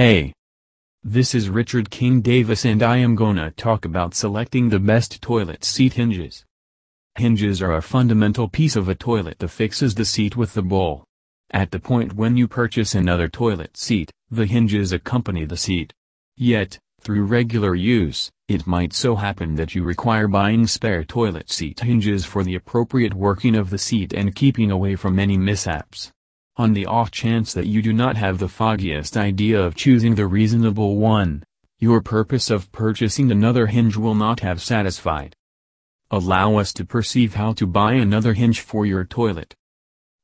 [0.00, 0.32] Hey!
[1.04, 5.62] This is Richard King Davis and I am gonna talk about selecting the best toilet
[5.62, 6.46] seat hinges.
[7.16, 11.04] Hinges are a fundamental piece of a toilet that fixes the seat with the bowl.
[11.50, 15.92] At the point when you purchase another toilet seat, the hinges accompany the seat.
[16.34, 21.80] Yet, through regular use, it might so happen that you require buying spare toilet seat
[21.80, 26.10] hinges for the appropriate working of the seat and keeping away from any mishaps.
[26.60, 30.26] On the off chance that you do not have the foggiest idea of choosing the
[30.26, 31.42] reasonable one,
[31.78, 35.34] your purpose of purchasing another hinge will not have satisfied.
[36.10, 39.54] Allow us to perceive how to buy another hinge for your toilet.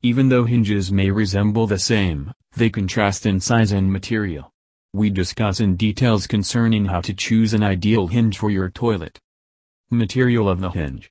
[0.03, 4.53] Even though hinges may resemble the same, they contrast in size and material.
[4.93, 9.19] We discuss in details concerning how to choose an ideal hinge for your toilet.
[9.91, 11.11] Material of the hinge.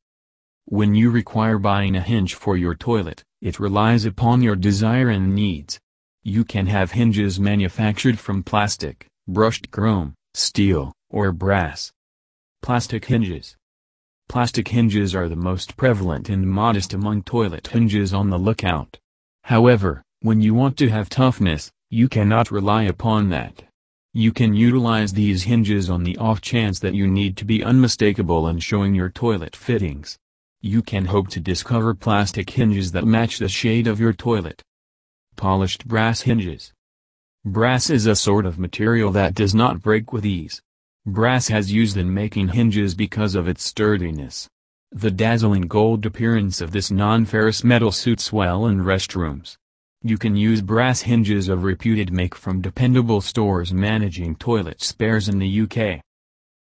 [0.68, 5.36] When you require buying a hinge for your toilet, it relies upon your desire and
[5.36, 5.80] needs.
[6.24, 11.92] You can have hinges manufactured from plastic, brushed chrome, steel, or brass.
[12.64, 13.56] Plastic hinges.
[14.28, 18.98] Plastic hinges are the most prevalent and modest among toilet hinges on the lookout.
[19.44, 23.62] However, when you want to have toughness, you cannot rely upon that.
[24.14, 28.48] You can utilize these hinges on the off chance that you need to be unmistakable
[28.48, 30.18] in showing your toilet fittings
[30.62, 34.62] you can hope to discover plastic hinges that match the shade of your toilet.
[35.36, 36.74] Polished brass hinges.
[37.44, 40.62] Brass is a sort of material that does not break with ease.
[41.06, 44.48] Brass has used in making hinges because of its sturdiness.
[44.92, 49.58] The dazzling gold appearance of this non-ferrous metal suits well in restrooms.
[50.02, 55.40] You can use brass hinges of reputed make from dependable stores managing toilet spares in
[55.40, 56.02] the UK.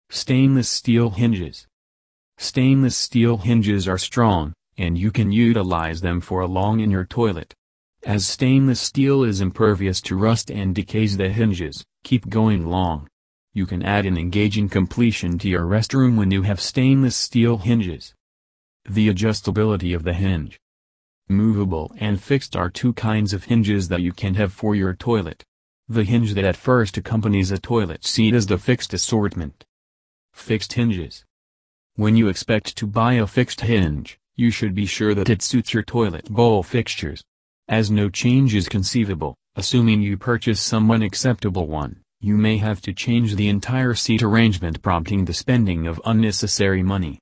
[0.10, 1.68] Stainless steel hinges.
[2.38, 7.06] Stainless steel hinges are strong, and you can utilize them for a long in your
[7.06, 7.54] toilet.
[8.06, 13.08] As stainless steel is impervious to rust and decays the hinges, keep going long.
[13.54, 18.14] You can add an engaging completion to your restroom when you have stainless steel hinges.
[18.90, 20.60] The adjustability of the hinge.
[21.30, 25.44] Movable and fixed are two kinds of hinges that you can have for your toilet.
[25.88, 29.64] The hinge that at first accompanies a toilet seat is the fixed assortment.
[30.34, 31.24] Fixed hinges.
[31.96, 35.76] When you expect to buy a fixed hinge, you should be sure that it suits
[35.76, 37.24] your toilet bowl fixtures.
[37.68, 42.94] As no change is conceivable, assuming you purchase some unacceptable one, you may have to
[42.94, 47.12] change the entire seat arrangement prompting the spending of unnecessary money.